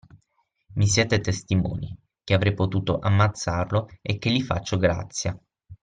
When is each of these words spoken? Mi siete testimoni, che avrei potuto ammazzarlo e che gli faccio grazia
Mi 0.77 0.87
siete 0.87 1.19
testimoni, 1.19 1.95
che 2.23 2.33
avrei 2.33 2.55
potuto 2.55 2.97
ammazzarlo 2.97 3.87
e 4.01 4.17
che 4.17 4.31
gli 4.31 4.41
faccio 4.41 4.77
grazia 4.79 5.39